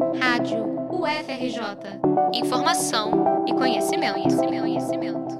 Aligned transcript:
Rádio 0.00 0.64
UFRJ. 0.90 2.00
Informação 2.32 3.44
e 3.46 3.52
conhecimento, 3.52 4.14
conhecimento, 4.14 4.60
conhecimento. 4.62 5.38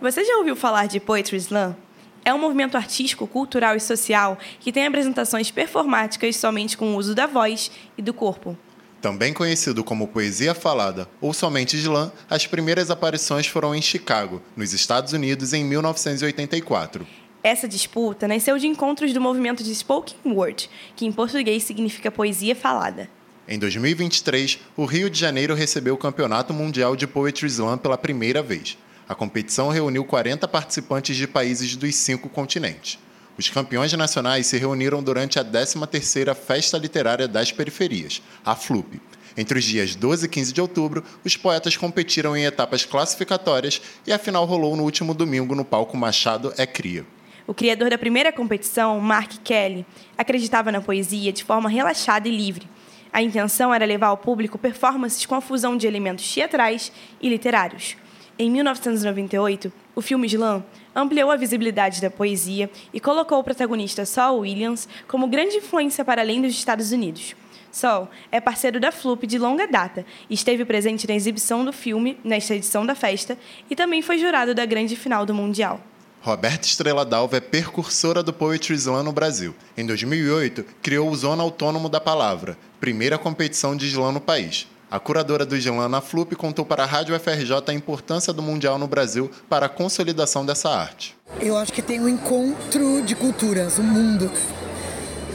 Você 0.00 0.24
já 0.24 0.38
ouviu 0.38 0.56
falar 0.56 0.86
de 0.86 0.98
Poetry 0.98 1.36
Slam? 1.36 1.76
É 2.24 2.32
um 2.32 2.38
movimento 2.38 2.78
artístico, 2.78 3.26
cultural 3.26 3.76
e 3.76 3.80
social 3.80 4.38
que 4.58 4.72
tem 4.72 4.86
apresentações 4.86 5.50
performáticas 5.50 6.36
somente 6.36 6.78
com 6.78 6.94
o 6.94 6.96
uso 6.96 7.14
da 7.14 7.26
voz 7.26 7.70
e 7.98 8.00
do 8.00 8.14
corpo. 8.14 8.56
Também 9.02 9.34
conhecido 9.34 9.84
como 9.84 10.08
poesia 10.08 10.54
falada 10.54 11.06
ou 11.20 11.34
somente 11.34 11.76
slam, 11.76 12.10
as 12.30 12.46
primeiras 12.46 12.90
aparições 12.90 13.46
foram 13.46 13.74
em 13.74 13.82
Chicago, 13.82 14.40
nos 14.56 14.72
Estados 14.72 15.12
Unidos, 15.12 15.52
em 15.52 15.62
1984. 15.62 17.06
Essa 17.42 17.68
disputa 17.68 18.26
nasceu 18.26 18.56
de 18.56 18.66
encontros 18.66 19.12
do 19.12 19.20
movimento 19.20 19.62
de 19.62 19.74
spoken 19.74 20.16
word, 20.24 20.70
que 20.96 21.04
em 21.04 21.12
português 21.12 21.64
significa 21.64 22.10
poesia 22.10 22.56
falada. 22.56 23.10
Em 23.46 23.58
2023, 23.58 24.58
o 24.74 24.86
Rio 24.86 25.10
de 25.10 25.20
Janeiro 25.20 25.54
recebeu 25.54 25.94
o 25.94 25.98
Campeonato 25.98 26.54
Mundial 26.54 26.96
de 26.96 27.06
Poetry 27.06 27.46
Slam 27.46 27.76
pela 27.76 27.98
primeira 27.98 28.42
vez. 28.42 28.78
A 29.06 29.14
competição 29.14 29.68
reuniu 29.68 30.02
40 30.02 30.48
participantes 30.48 31.14
de 31.14 31.26
países 31.28 31.76
dos 31.76 31.94
cinco 31.94 32.30
continentes. 32.30 32.98
Os 33.36 33.50
campeões 33.50 33.92
nacionais 33.92 34.46
se 34.46 34.56
reuniram 34.56 35.02
durante 35.02 35.38
a 35.38 35.44
13ª 35.44 36.34
Festa 36.34 36.78
Literária 36.78 37.28
das 37.28 37.52
Periferias, 37.52 38.22
a 38.42 38.54
FLUP. 38.54 38.98
Entre 39.36 39.58
os 39.58 39.64
dias 39.64 39.94
12 39.94 40.24
e 40.24 40.28
15 40.28 40.52
de 40.52 40.60
outubro, 40.62 41.04
os 41.22 41.36
poetas 41.36 41.76
competiram 41.76 42.34
em 42.34 42.46
etapas 42.46 42.86
classificatórias 42.86 43.82
e 44.06 44.12
a 44.12 44.18
final 44.18 44.46
rolou 44.46 44.74
no 44.74 44.84
último 44.84 45.12
domingo 45.12 45.54
no 45.54 45.66
palco 45.66 45.98
Machado 45.98 46.54
é 46.56 46.66
Cria. 46.66 47.04
O 47.46 47.52
criador 47.52 47.90
da 47.90 47.98
primeira 47.98 48.32
competição, 48.32 48.98
Mark 49.00 49.32
Kelly, 49.44 49.84
acreditava 50.16 50.72
na 50.72 50.80
poesia 50.80 51.30
de 51.30 51.44
forma 51.44 51.68
relaxada 51.68 52.26
e 52.26 52.34
livre. 52.34 52.66
A 53.14 53.22
intenção 53.22 53.72
era 53.72 53.84
levar 53.84 54.08
ao 54.08 54.16
público 54.16 54.58
performances 54.58 55.24
com 55.24 55.36
a 55.36 55.40
fusão 55.40 55.76
de 55.76 55.86
elementos 55.86 56.34
teatrais 56.34 56.90
e 57.22 57.28
literários. 57.28 57.96
Em 58.36 58.50
1998, 58.50 59.72
o 59.94 60.02
filme 60.02 60.26
Slam 60.26 60.64
ampliou 60.96 61.30
a 61.30 61.36
visibilidade 61.36 62.02
da 62.02 62.10
poesia 62.10 62.68
e 62.92 62.98
colocou 62.98 63.38
o 63.38 63.44
protagonista 63.44 64.04
Saul 64.04 64.40
Williams 64.40 64.88
como 65.06 65.28
grande 65.28 65.58
influência 65.58 66.04
para 66.04 66.22
além 66.22 66.42
dos 66.42 66.50
Estados 66.54 66.90
Unidos. 66.90 67.36
Saul 67.70 68.08
é 68.32 68.40
parceiro 68.40 68.80
da 68.80 68.90
FLUP 68.90 69.28
de 69.28 69.38
longa 69.38 69.68
data 69.68 70.04
e 70.28 70.34
esteve 70.34 70.64
presente 70.64 71.06
na 71.06 71.14
exibição 71.14 71.64
do 71.64 71.72
filme 71.72 72.18
nesta 72.24 72.56
edição 72.56 72.84
da 72.84 72.96
festa 72.96 73.38
e 73.70 73.76
também 73.76 74.02
foi 74.02 74.18
jurado 74.18 74.56
da 74.56 74.66
grande 74.66 74.96
final 74.96 75.24
do 75.24 75.32
Mundial. 75.32 75.80
Roberta 76.24 76.66
Estrela 76.66 77.04
Dalva 77.04 77.36
é 77.36 77.40
percursora 77.40 78.22
do 78.22 78.32
Poetry 78.32 78.74
Slam 78.76 79.02
no 79.02 79.12
Brasil. 79.12 79.54
Em 79.76 79.84
2008, 79.84 80.64
criou 80.80 81.10
o 81.10 81.14
Zona 81.14 81.42
Autônomo 81.42 81.86
da 81.86 82.00
Palavra, 82.00 82.56
primeira 82.80 83.18
competição 83.18 83.76
de 83.76 83.86
slam 83.88 84.10
no 84.10 84.22
país. 84.22 84.66
A 84.90 84.98
curadora 84.98 85.44
do 85.44 85.54
Slam 85.54 85.86
na 85.86 86.00
FLUP 86.00 86.34
contou 86.34 86.64
para 86.64 86.82
a 86.82 86.86
Rádio 86.86 87.14
FRJ 87.20 87.64
a 87.66 87.74
importância 87.74 88.32
do 88.32 88.40
Mundial 88.40 88.78
no 88.78 88.86
Brasil 88.86 89.30
para 89.50 89.66
a 89.66 89.68
consolidação 89.68 90.46
dessa 90.46 90.70
arte. 90.70 91.14
Eu 91.42 91.58
acho 91.58 91.70
que 91.74 91.82
tem 91.82 92.00
um 92.00 92.08
encontro 92.08 93.02
de 93.02 93.14
culturas, 93.14 93.78
um 93.78 93.82
mundo. 93.82 94.32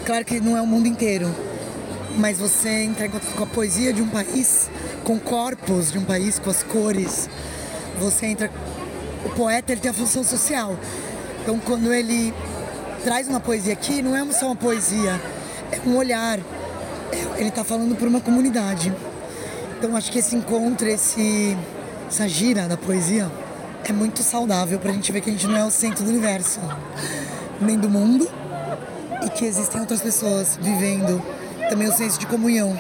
Claro 0.08 0.26
que 0.26 0.40
não 0.40 0.58
é 0.58 0.62
o 0.62 0.66
mundo 0.66 0.88
inteiro, 0.88 1.28
mas 2.18 2.40
você 2.40 2.68
entra 2.68 3.06
em 3.06 3.12
contato 3.12 3.36
com 3.36 3.44
a 3.44 3.48
poesia 3.48 3.94
de 3.94 4.02
um 4.02 4.10
país, 4.10 4.72
com 5.04 5.20
corpos 5.20 5.92
de 5.92 6.00
um 6.00 6.04
país, 6.04 6.40
com 6.40 6.50
as 6.50 6.64
cores. 6.64 7.30
Você 8.00 8.26
entra. 8.26 8.52
O 9.26 9.30
poeta 9.30 9.72
ele 9.72 9.82
tem 9.82 9.92
a 9.92 9.94
função 9.94 10.24
social. 10.24 10.78
Então, 11.42 11.60
quando 11.60 11.94
ele 11.94 12.34
traz 13.04 13.28
uma 13.28 13.40
poesia 13.40 13.74
aqui, 13.74 14.02
não 14.02 14.16
é 14.16 14.32
só 14.32 14.48
uma 14.48 14.56
poesia, 14.56 15.20
é 15.72 15.88
um 15.88 15.96
olhar. 15.96 16.40
Ele 17.38 17.50
está 17.50 17.64
falando 17.64 17.96
para 17.96 18.08
uma 18.08 18.22
comunidade. 18.22 18.94
Então 19.80 19.96
acho 19.96 20.12
que 20.12 20.20
esse 20.20 20.36
encontro, 20.36 20.86
esse, 20.90 21.58
essa 22.06 22.28
gira 22.28 22.68
da 22.68 22.76
poesia 22.76 23.32
é 23.88 23.94
muito 23.94 24.22
saudável 24.22 24.78
para 24.78 24.92
a 24.92 24.94
gente 24.94 25.10
ver 25.10 25.22
que 25.22 25.30
a 25.30 25.32
gente 25.34 25.48
não 25.48 25.56
é 25.56 25.64
o 25.64 25.72
centro 25.72 26.04
do 26.04 26.10
universo, 26.10 26.60
nem 27.62 27.80
do 27.80 27.90
mundo, 27.90 28.30
e 29.26 29.30
que 29.30 29.46
existem 29.46 29.80
outras 29.80 30.02
pessoas 30.02 30.60
vivendo 30.62 31.24
também 31.70 31.88
o 31.88 31.94
senso 31.94 32.20
de 32.20 32.28
comunhão, 32.28 32.78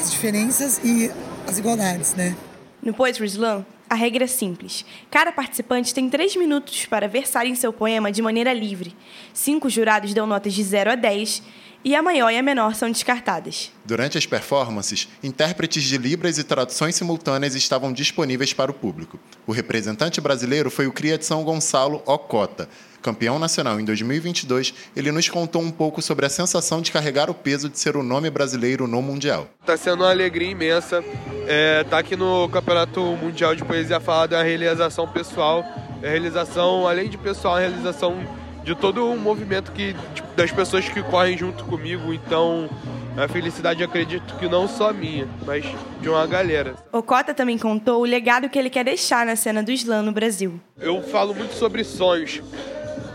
as 0.00 0.10
diferenças 0.10 0.80
e 0.82 1.10
as 1.46 1.58
igualdades, 1.58 2.14
né? 2.14 2.34
No 2.82 2.94
Poetry 2.94 3.26
Slam, 3.26 3.62
a 3.92 3.94
regra 3.94 4.24
é 4.24 4.26
simples. 4.26 4.86
Cada 5.10 5.30
participante 5.30 5.92
tem 5.92 6.08
três 6.08 6.34
minutos 6.34 6.86
para 6.86 7.06
versar 7.06 7.44
em 7.44 7.54
seu 7.54 7.74
poema 7.74 8.10
de 8.10 8.22
maneira 8.22 8.50
livre. 8.50 8.96
Cinco 9.34 9.68
jurados 9.68 10.14
dão 10.14 10.26
notas 10.26 10.54
de 10.54 10.62
0 10.62 10.92
a 10.92 10.94
10 10.94 11.42
e 11.84 11.94
a 11.94 12.02
maior 12.02 12.30
e 12.30 12.38
a 12.38 12.42
menor 12.42 12.74
são 12.74 12.90
descartadas. 12.90 13.70
Durante 13.84 14.16
as 14.16 14.26
performances, 14.26 15.08
intérpretes 15.22 15.82
de 15.82 15.98
Libras 15.98 16.38
e 16.38 16.44
traduções 16.44 16.94
simultâneas 16.94 17.54
estavam 17.54 17.92
disponíveis 17.92 18.52
para 18.52 18.70
o 18.70 18.74
público. 18.74 19.18
O 19.46 19.52
representante 19.52 20.20
brasileiro 20.20 20.70
foi 20.70 20.86
o 20.86 20.92
Cria 20.92 21.18
de 21.18 21.24
São 21.24 21.42
Gonçalo 21.42 22.02
Ocota. 22.06 22.68
Campeão 23.02 23.36
nacional 23.36 23.80
em 23.80 23.84
2022, 23.84 24.72
ele 24.94 25.10
nos 25.10 25.28
contou 25.28 25.60
um 25.60 25.72
pouco 25.72 26.00
sobre 26.00 26.24
a 26.24 26.28
sensação 26.28 26.80
de 26.80 26.92
carregar 26.92 27.28
o 27.28 27.34
peso 27.34 27.68
de 27.68 27.76
ser 27.76 27.96
o 27.96 28.02
nome 28.02 28.30
brasileiro 28.30 28.86
no 28.86 29.02
Mundial. 29.02 29.48
Está 29.60 29.76
sendo 29.76 30.04
uma 30.04 30.10
alegria 30.10 30.52
imensa 30.52 30.98
estar 30.98 31.12
é, 31.48 31.82
tá 31.82 31.98
aqui 31.98 32.14
no 32.14 32.48
Campeonato 32.48 33.00
Mundial 33.00 33.56
de 33.56 33.64
Poesia 33.64 33.98
Falada, 33.98 34.36
é 34.36 34.40
a 34.40 34.44
realização 34.44 35.08
pessoal, 35.08 35.64
é 36.00 36.06
a 36.06 36.10
realização, 36.10 36.86
além 36.86 37.10
de 37.10 37.18
pessoal, 37.18 37.56
a 37.56 37.60
realização 37.60 38.16
de 38.64 38.74
todo 38.74 39.10
o 39.10 39.16
movimento 39.16 39.72
que 39.72 39.94
tipo, 40.14 40.28
das 40.36 40.50
pessoas 40.50 40.88
que 40.88 41.02
correm 41.02 41.36
junto 41.36 41.64
comigo. 41.64 42.12
Então, 42.12 42.68
a 43.16 43.28
felicidade 43.28 43.82
acredito 43.82 44.34
que 44.36 44.48
não 44.48 44.68
só 44.68 44.92
minha, 44.92 45.28
mas 45.44 45.64
de 46.00 46.08
uma 46.08 46.26
galera. 46.26 46.74
O 46.92 47.02
Cota 47.02 47.34
também 47.34 47.58
contou 47.58 48.00
o 48.00 48.04
legado 48.04 48.48
que 48.48 48.58
ele 48.58 48.70
quer 48.70 48.84
deixar 48.84 49.26
na 49.26 49.36
cena 49.36 49.62
do 49.62 49.70
slam 49.72 50.02
no 50.02 50.12
Brasil. 50.12 50.60
Eu 50.78 51.02
falo 51.02 51.34
muito 51.34 51.54
sobre 51.54 51.84
sonhos 51.84 52.40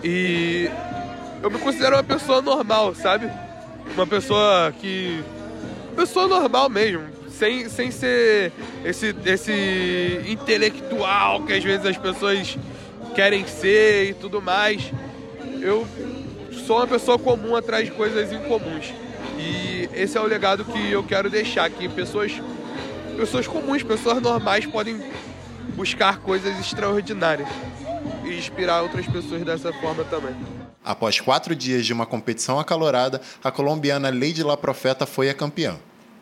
e 0.03 0.69
eu 1.41 1.49
me 1.49 1.57
considero 1.59 1.95
uma 1.95 2.03
pessoa 2.03 2.41
normal, 2.41 2.93
sabe? 2.93 3.29
Uma 3.95 4.05
pessoa 4.05 4.73
que 4.79 5.23
pessoa 5.95 6.27
normal 6.27 6.69
mesmo, 6.69 7.05
sem, 7.29 7.67
sem 7.69 7.89
ser 7.89 8.51
esse, 8.85 9.15
esse 9.25 10.21
intelectual 10.27 11.41
que 11.43 11.53
às 11.53 11.63
vezes 11.63 11.85
as 11.87 11.97
pessoas 11.97 12.55
querem 13.15 13.47
ser 13.47 14.11
e 14.11 14.13
tudo 14.13 14.39
mais 14.39 14.91
eu 15.67 15.85
sou 16.65 16.77
uma 16.77 16.87
pessoa 16.87 17.19
comum 17.19 17.55
atrás 17.55 17.85
de 17.85 17.91
coisas 17.91 18.31
incomuns. 18.31 18.93
E 19.37 19.89
esse 19.93 20.17
é 20.17 20.21
o 20.21 20.25
legado 20.25 20.63
que 20.65 20.91
eu 20.91 21.03
quero 21.03 21.29
deixar, 21.29 21.69
que 21.69 21.87
pessoas, 21.89 22.31
pessoas 23.15 23.45
comuns, 23.45 23.83
pessoas 23.83 24.21
normais 24.21 24.65
podem 24.65 24.99
buscar 25.75 26.19
coisas 26.19 26.57
extraordinárias 26.59 27.49
e 28.23 28.37
inspirar 28.37 28.81
outras 28.81 29.05
pessoas 29.05 29.43
dessa 29.43 29.71
forma 29.73 30.03
também. 30.05 30.35
Após 30.83 31.19
quatro 31.19 31.53
dias 31.53 31.85
de 31.85 31.91
uma 31.91 32.05
competição 32.05 32.59
acalorada, 32.59 33.21
a 33.43 33.51
colombiana 33.51 34.09
Lady 34.09 34.43
La 34.43 34.55
Profeta 34.55 35.05
foi 35.05 35.29
a 35.29 35.33
campeã. 35.33 35.77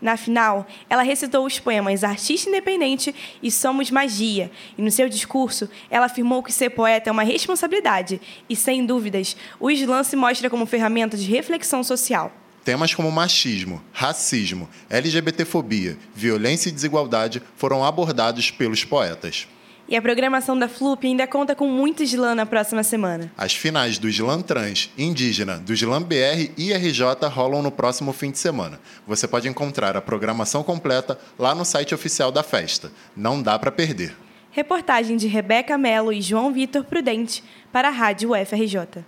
Na 0.06 0.18
final, 0.18 0.68
ela 0.88 1.02
recitou 1.02 1.48
os 1.48 1.58
poemas 1.58 2.04
Artista 2.04 2.48
Independente 2.48 3.16
e 3.42 3.50
Somos 3.50 3.90
Magia, 3.90 4.52
e 4.78 4.82
no 4.84 4.92
seu 4.92 5.10
discurso, 5.10 5.68
ela 5.90 6.06
afirmou 6.06 6.44
que 6.44 6.54
ser 6.54 6.70
poeta 6.70 7.10
é 7.10 7.12
uma 7.12 7.24
responsabilidade 7.24 8.22
e, 8.48 8.56
sem 8.56 8.86
dúvidas, 8.86 9.36
o 9.60 9.72
slam 9.72 10.04
se 10.04 10.16
mostra 10.16 10.48
como 10.48 10.68
ferramenta 10.68 11.18
de 11.18 11.28
reflexão 11.28 11.84
social. 11.84 12.32
Temas 12.64 12.94
como 12.94 13.12
machismo, 13.12 13.82
racismo, 13.92 14.70
LGBTfobia, 14.92 15.98
violência 16.14 16.70
e 16.70 16.72
desigualdade 16.72 17.42
foram 17.58 17.84
abordados 17.84 18.52
pelos 18.52 18.84
poetas. 18.84 19.48
E 19.88 19.96
a 19.96 20.02
programação 20.02 20.58
da 20.58 20.68
FLUP 20.68 21.06
ainda 21.06 21.28
conta 21.28 21.54
com 21.54 21.70
muito 21.70 22.02
slam 22.02 22.34
na 22.34 22.46
próxima 22.46 22.82
semana. 22.82 23.32
As 23.38 23.54
finais 23.54 24.00
do 24.00 24.10
Slam 24.10 24.42
Trans, 24.42 24.90
Indígena, 24.98 25.58
do 25.58 25.74
Slam 25.74 26.02
BR 26.02 26.52
e 26.58 26.74
RJ 26.74 27.28
rolam 27.30 27.62
no 27.62 27.72
próximo 27.72 28.12
fim 28.12 28.32
de 28.32 28.40
semana. 28.40 28.80
Você 29.06 29.28
pode 29.28 29.48
encontrar 29.48 29.96
a 29.96 30.02
programação 30.02 30.64
completa 30.64 31.20
lá 31.38 31.54
no 31.54 31.64
site 31.64 31.94
oficial 31.94 32.32
da 32.32 32.42
festa. 32.42 32.92
Não 33.16 33.44
dá 33.44 33.60
para 33.60 33.72
perder. 33.72 34.16
Reportagem 34.50 35.18
de 35.18 35.28
Rebeca 35.28 35.78
Mello 35.78 36.12
e 36.12 36.20
João 36.20 36.52
Vitor 36.52 36.84
Prudente 36.84 37.44
para 37.72 37.90
a 37.90 37.92
Rádio 37.92 38.32
UFRJ. 38.32 39.06